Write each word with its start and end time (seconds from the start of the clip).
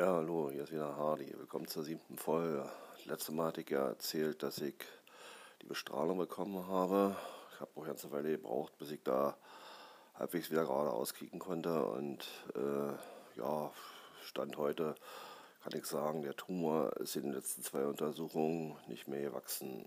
Ja, 0.00 0.14
hallo, 0.14 0.48
hier 0.50 0.62
ist 0.62 0.72
wieder 0.72 0.96
Hardy. 0.96 1.30
Willkommen 1.36 1.66
zur 1.66 1.82
siebten 1.82 2.16
Folge. 2.16 2.66
Letzte 3.04 3.32
Mal 3.32 3.48
hatte 3.48 3.60
ich 3.60 3.68
ja 3.68 3.86
erzählt, 3.86 4.42
dass 4.42 4.56
ich 4.62 4.76
die 5.60 5.66
Bestrahlung 5.66 6.16
bekommen 6.16 6.66
habe. 6.68 7.14
Ich 7.52 7.60
habe 7.60 7.70
auch 7.74 7.82
eine 7.82 7.88
ganze 7.88 8.10
Weile 8.10 8.30
gebraucht, 8.30 8.78
bis 8.78 8.92
ich 8.92 9.02
da 9.02 9.36
halbwegs 10.14 10.50
wieder 10.50 10.64
gerade 10.64 10.90
auskicken 10.90 11.38
konnte. 11.38 11.84
Und 11.84 12.26
äh, 12.54 13.38
ja, 13.38 13.70
Stand 14.24 14.56
heute 14.56 14.94
kann 15.62 15.78
ich 15.78 15.84
sagen, 15.84 16.22
der 16.22 16.34
Tumor 16.34 16.96
ist 16.96 17.16
in 17.16 17.24
den 17.24 17.34
letzten 17.34 17.62
zwei 17.62 17.84
Untersuchungen 17.84 18.78
nicht 18.88 19.06
mehr 19.06 19.20
gewachsen. 19.20 19.84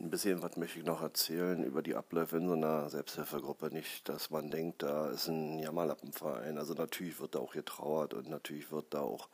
Ein 0.00 0.08
bisschen 0.08 0.40
was 0.40 0.56
möchte 0.56 0.78
ich 0.78 0.86
noch 0.86 1.02
erzählen 1.02 1.62
über 1.62 1.82
die 1.82 1.94
Abläufe 1.94 2.38
in 2.38 2.46
so 2.46 2.54
einer 2.54 2.88
Selbsthilfegruppe. 2.88 3.66
Nicht, 3.66 4.08
dass 4.08 4.30
man 4.30 4.50
denkt, 4.50 4.82
da 4.82 5.10
ist 5.10 5.28
ein 5.28 5.58
Jammerlappenverein. 5.58 6.56
Also 6.56 6.72
natürlich 6.72 7.20
wird 7.20 7.34
da 7.34 7.40
auch 7.40 7.52
getrauert 7.52 8.14
und 8.14 8.30
natürlich 8.30 8.72
wird 8.72 8.94
da 8.94 9.02
auch 9.02 9.28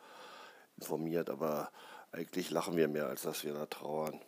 informiert, 0.77 1.30
aber 1.30 1.70
eigentlich 2.10 2.50
lachen 2.50 2.77
wir 2.77 2.88
mehr, 2.88 3.06
als 3.06 3.22
dass 3.22 3.44
wir 3.44 3.55
da 3.55 3.66
trauern. 3.66 4.20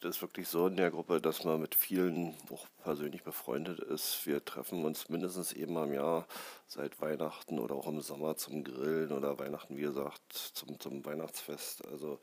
Das 0.00 0.16
ist 0.16 0.22
wirklich 0.22 0.48
so 0.48 0.66
in 0.66 0.76
der 0.76 0.90
Gruppe, 0.90 1.20
dass 1.20 1.44
man 1.44 1.60
mit 1.60 1.76
vielen 1.76 2.34
auch 2.50 2.66
persönlich 2.82 3.22
befreundet 3.22 3.78
ist. 3.78 4.26
Wir 4.26 4.44
treffen 4.44 4.84
uns 4.84 5.08
mindestens 5.08 5.52
eben 5.52 5.76
am 5.76 5.92
Jahr 5.92 6.26
seit 6.66 7.00
Weihnachten 7.00 7.60
oder 7.60 7.76
auch 7.76 7.86
im 7.86 8.00
Sommer 8.00 8.36
zum 8.36 8.64
Grillen 8.64 9.12
oder 9.12 9.38
Weihnachten, 9.38 9.76
wie 9.76 9.82
gesagt, 9.82 10.32
zum, 10.32 10.80
zum 10.80 11.04
Weihnachtsfest. 11.04 11.86
Also 11.86 12.18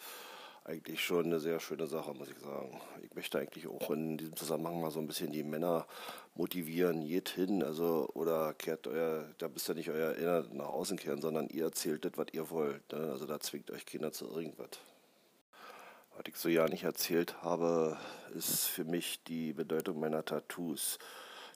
eigentlich 0.64 1.04
schon 1.04 1.26
eine 1.26 1.40
sehr 1.40 1.60
schöne 1.60 1.88
Sache, 1.88 2.14
muss 2.14 2.30
ich 2.30 2.40
sagen. 2.40 2.80
Ich 3.02 3.16
möchte 3.16 3.40
eigentlich 3.40 3.68
auch 3.68 3.90
in 3.92 4.18
diesem 4.18 4.36
Zusammenhang 4.36 4.82
mal 4.82 4.92
so 4.92 5.00
ein 5.00 5.08
bisschen 5.08 5.32
die 5.32 5.44
Männer 5.44 5.88
motivieren, 6.36 7.06
geht 7.06 7.30
hin, 7.30 7.64
also 7.64 8.10
oder 8.14 8.54
kehrt 8.54 8.88
euer, 8.88 9.26
da 9.38 9.48
bist 9.48 9.68
ja 9.68 9.74
nicht 9.74 9.90
euer 9.90 10.14
Inner 10.16 10.46
nach 10.54 10.70
außen 10.70 10.98
kehren, 10.98 11.22
sondern 11.22 11.48
ihr 11.50 11.66
erzählt 11.66 12.06
das, 12.06 12.14
was 12.16 12.28
ihr 12.34 12.50
wollt. 12.50 12.92
Ne? 12.92 13.10
Also 13.12 13.26
da 13.26 13.40
zwingt 13.40 13.72
euch 13.72 13.86
keiner 13.86 14.12
zu 14.12 14.26
irgendwas. 14.28 14.80
Was 16.16 16.24
ich 16.28 16.36
so 16.36 16.50
ja 16.50 16.68
nicht 16.68 16.84
erzählt 16.84 17.42
habe, 17.42 17.98
ist 18.36 18.68
für 18.68 18.84
mich 18.84 19.24
die 19.24 19.54
Bedeutung 19.54 20.00
meiner 20.00 20.26
Tattoos. 20.26 21.00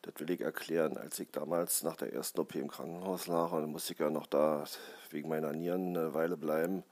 Das 0.03 0.13
will 0.19 0.31
ich 0.31 0.41
erklären. 0.41 0.97
Als 0.97 1.19
ich 1.19 1.31
damals 1.31 1.83
nach 1.83 1.97
der 1.97 2.13
ersten 2.13 2.39
OP 2.39 2.55
im 2.55 2.69
Krankenhaus 2.69 3.27
lag, 3.27 3.51
und 3.51 3.71
musste 3.71 3.93
ich 3.93 3.99
ja 3.99 4.09
noch 4.09 4.25
da 4.25 4.63
wegen 5.11 5.29
meiner 5.29 5.53
Nieren 5.53 5.95
eine 5.95 6.13
Weile 6.13 6.37
bleiben, 6.37 6.83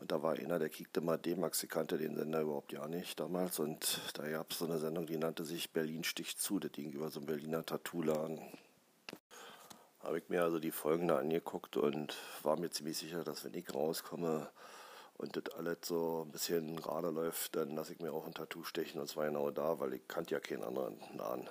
und 0.00 0.12
da 0.12 0.22
war 0.22 0.34
einer, 0.34 0.58
der 0.58 0.68
kickte 0.68 1.00
mal 1.00 1.18
D-Max, 1.18 1.62
ich 1.62 1.70
kannte 1.70 1.98
den 1.98 2.14
Sender 2.14 2.42
überhaupt 2.42 2.72
ja 2.72 2.86
nicht 2.86 3.18
damals. 3.18 3.58
Und 3.58 4.00
da 4.14 4.28
gab 4.28 4.52
es 4.52 4.58
so 4.58 4.64
eine 4.64 4.78
Sendung, 4.78 5.06
die 5.06 5.16
nannte 5.16 5.44
sich 5.44 5.72
Berlin 5.72 6.04
sticht 6.04 6.40
zu, 6.40 6.58
das 6.60 6.72
ging 6.72 6.92
über 6.92 7.10
so 7.10 7.18
einen 7.20 7.26
Berliner 7.26 7.66
Tattoo-Laden. 7.66 8.40
Habe 10.00 10.18
ich 10.18 10.28
mir 10.28 10.44
also 10.44 10.60
die 10.60 10.70
Folgen 10.70 11.08
da 11.08 11.18
angeguckt 11.18 11.76
und 11.76 12.16
war 12.42 12.58
mir 12.58 12.70
ziemlich 12.70 12.96
sicher, 12.96 13.24
dass 13.24 13.44
wenn 13.44 13.54
ich 13.54 13.74
rauskomme 13.74 14.48
und 15.16 15.36
das 15.36 15.52
alles 15.54 15.78
so 15.82 16.24
ein 16.24 16.30
bisschen 16.30 16.76
gerade 16.76 17.10
läuft, 17.10 17.56
dann 17.56 17.74
lasse 17.74 17.92
ich 17.92 17.98
mir 17.98 18.12
auch 18.12 18.26
ein 18.26 18.34
Tattoo 18.34 18.62
stechen 18.62 19.00
und 19.00 19.08
zwar 19.08 19.26
genau 19.26 19.50
da, 19.50 19.80
weil 19.80 19.94
ich 19.94 20.06
kannte 20.06 20.34
ja 20.34 20.40
keinen 20.40 20.62
anderen 20.62 20.96
Nahen. 21.16 21.48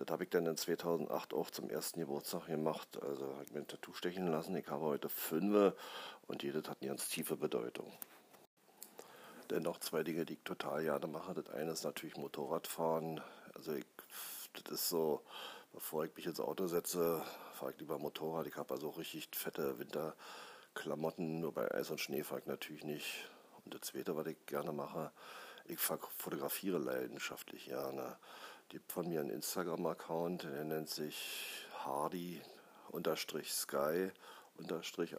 Das 0.00 0.10
habe 0.10 0.24
ich 0.24 0.30
dann 0.30 0.46
in 0.46 0.56
2008 0.56 1.34
auch 1.34 1.50
zum 1.50 1.68
ersten 1.68 2.00
Geburtstag 2.00 2.46
gemacht. 2.46 2.88
Also 3.02 3.34
habe 3.34 3.44
ich 3.44 3.52
mir 3.52 3.58
ein 3.60 3.66
Tattoo 3.66 3.92
stechen 3.92 4.28
lassen. 4.28 4.56
Ich 4.56 4.66
habe 4.68 4.86
heute 4.86 5.10
fünf 5.10 5.74
und 6.26 6.42
jedes 6.42 6.70
hat 6.70 6.78
eine 6.80 6.88
ganz 6.88 7.10
tiefe 7.10 7.36
Bedeutung. 7.36 7.92
Denn 9.50 9.62
noch 9.62 9.78
zwei 9.78 10.02
Dinge, 10.02 10.24
die 10.24 10.34
ich 10.34 10.42
total 10.42 10.84
gerne 10.84 11.06
mache. 11.06 11.34
Das 11.34 11.50
eine 11.50 11.72
ist 11.72 11.84
natürlich 11.84 12.16
Motorradfahren. 12.16 13.20
Also 13.54 13.74
ich, 13.74 13.84
das 14.54 14.72
ist 14.72 14.88
so, 14.88 15.22
bevor 15.74 16.06
ich 16.06 16.16
mich 16.16 16.24
ins 16.24 16.40
Auto 16.40 16.66
setze, 16.66 17.22
fahre 17.52 17.72
ich 17.72 17.78
lieber 17.78 17.98
Motorrad. 17.98 18.46
Ich 18.46 18.56
habe 18.56 18.72
also 18.72 18.88
richtig 18.88 19.28
fette 19.34 19.78
Winterklamotten, 19.78 21.40
nur 21.40 21.52
bei 21.52 21.70
Eis 21.74 21.90
und 21.90 22.00
Schnee 22.00 22.22
fahre 22.22 22.40
ich 22.40 22.46
natürlich 22.46 22.84
nicht. 22.84 23.28
Und 23.66 23.74
das 23.74 23.82
zweite, 23.82 24.16
was 24.16 24.26
ich 24.28 24.46
gerne 24.46 24.72
mache, 24.72 25.12
ich 25.66 25.78
fotografiere 25.78 26.78
leidenschaftlich 26.78 27.66
gerne. 27.66 28.16
Es 28.59 28.59
gibt 28.70 28.90
von 28.92 29.08
mir 29.08 29.20
einen 29.20 29.30
Instagram-Account, 29.30 30.44
der 30.44 30.64
nennt 30.64 30.88
sich 30.88 31.66
hardy-sky 31.84 34.12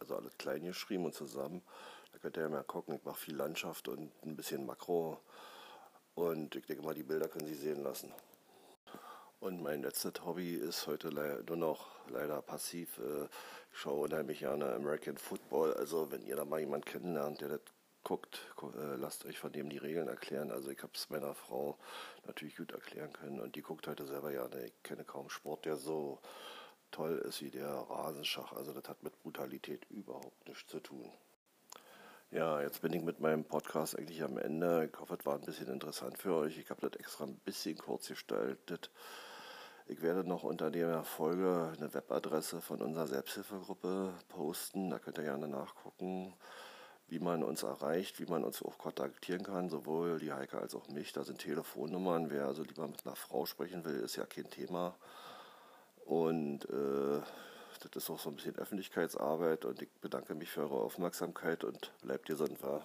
also 0.00 0.16
alles 0.16 0.38
klein 0.38 0.64
geschrieben 0.64 1.04
und 1.04 1.14
zusammen. 1.14 1.60
Da 2.12 2.18
könnt 2.18 2.38
ihr 2.38 2.44
ja 2.44 2.48
mal 2.48 2.64
gucken, 2.64 2.94
ich 2.94 3.04
mache 3.04 3.20
viel 3.20 3.36
Landschaft 3.36 3.88
und 3.88 4.10
ein 4.24 4.36
bisschen 4.36 4.64
Makro. 4.64 5.20
Und 6.14 6.56
ich 6.56 6.64
denke 6.64 6.82
mal, 6.82 6.94
die 6.94 7.02
Bilder 7.02 7.28
können 7.28 7.46
Sie 7.46 7.54
sehen 7.54 7.82
lassen. 7.82 8.10
Und 9.40 9.62
mein 9.62 9.82
letztes 9.82 10.14
Hobby 10.24 10.54
ist 10.54 10.86
heute 10.86 11.10
nur 11.46 11.56
noch 11.56 11.88
leider 12.08 12.40
passiv. 12.40 12.98
Äh, 12.98 13.24
ich 13.72 13.78
schaue 13.78 14.04
unheimlich 14.04 14.38
gerne 14.38 14.72
American 14.72 15.18
Football. 15.18 15.74
Also 15.74 16.10
wenn 16.10 16.24
ihr 16.24 16.36
da 16.36 16.46
mal 16.46 16.60
jemanden 16.60 16.86
kennenlernt, 16.86 17.42
der 17.42 17.48
das 17.48 17.60
guckt, 18.04 18.40
äh, 18.62 18.96
lasst 18.96 19.24
euch 19.24 19.38
von 19.38 19.52
dem 19.52 19.68
die 19.68 19.78
Regeln 19.78 20.08
erklären. 20.08 20.50
Also 20.50 20.70
ich 20.70 20.82
habe 20.82 20.92
es 20.94 21.10
meiner 21.10 21.34
Frau 21.34 21.78
natürlich 22.26 22.56
gut 22.56 22.72
erklären 22.72 23.12
können 23.12 23.40
und 23.40 23.54
die 23.56 23.62
guckt 23.62 23.86
heute 23.86 24.06
selber 24.06 24.32
ja. 24.32 24.48
Ich 24.64 24.82
kenne 24.82 25.04
kaum 25.04 25.30
Sport, 25.30 25.64
der 25.64 25.76
so 25.76 26.20
toll 26.90 27.18
ist 27.18 27.42
wie 27.42 27.50
der 27.50 27.68
Rasenschach. 27.68 28.52
Also 28.52 28.72
das 28.72 28.88
hat 28.88 29.02
mit 29.02 29.20
Brutalität 29.22 29.84
überhaupt 29.90 30.48
nichts 30.48 30.66
zu 30.70 30.80
tun. 30.80 31.10
Ja, 32.30 32.62
jetzt 32.62 32.80
bin 32.80 32.92
ich 32.94 33.02
mit 33.02 33.20
meinem 33.20 33.44
Podcast 33.44 33.98
eigentlich 33.98 34.22
am 34.22 34.38
Ende. 34.38 34.88
Ich 34.90 34.98
hoffe, 34.98 35.16
es 35.18 35.26
war 35.26 35.34
ein 35.34 35.44
bisschen 35.44 35.68
interessant 35.68 36.18
für 36.18 36.34
euch. 36.34 36.58
Ich 36.58 36.70
habe 36.70 36.88
das 36.88 36.98
extra 36.98 37.24
ein 37.24 37.36
bisschen 37.44 37.76
kurz 37.76 38.08
gestaltet. 38.08 38.90
Ich 39.86 40.00
werde 40.00 40.26
noch 40.26 40.42
unter 40.42 40.70
der 40.70 41.04
Folge 41.04 41.72
eine 41.76 41.92
Webadresse 41.92 42.60
von 42.60 42.80
unserer 42.80 43.06
Selbsthilfegruppe 43.06 44.14
posten. 44.28 44.90
Da 44.90 44.98
könnt 44.98 45.18
ihr 45.18 45.24
gerne 45.24 45.48
nachgucken 45.48 46.34
wie 47.12 47.18
man 47.18 47.42
uns 47.42 47.62
erreicht, 47.62 48.20
wie 48.20 48.24
man 48.24 48.42
uns 48.42 48.62
auch 48.62 48.78
kontaktieren 48.78 49.42
kann, 49.42 49.68
sowohl 49.68 50.18
die 50.18 50.32
Heike 50.32 50.56
als 50.56 50.74
auch 50.74 50.88
mich. 50.88 51.12
Da 51.12 51.24
sind 51.24 51.40
Telefonnummern. 51.40 52.30
Wer 52.30 52.46
also 52.46 52.62
lieber 52.62 52.88
mit 52.88 53.04
einer 53.04 53.16
Frau 53.16 53.44
sprechen 53.44 53.84
will, 53.84 53.96
ist 53.96 54.16
ja 54.16 54.24
kein 54.24 54.48
Thema. 54.48 54.94
Und 56.06 56.64
äh, 56.70 57.20
das 57.82 58.04
ist 58.04 58.08
auch 58.08 58.18
so 58.18 58.30
ein 58.30 58.36
bisschen 58.36 58.56
Öffentlichkeitsarbeit. 58.56 59.66
Und 59.66 59.82
ich 59.82 59.90
bedanke 60.00 60.34
mich 60.34 60.48
für 60.48 60.62
eure 60.62 60.76
Aufmerksamkeit 60.76 61.64
und 61.64 61.92
bleibt 62.00 62.24
gesund, 62.24 62.62
war. 62.62 62.82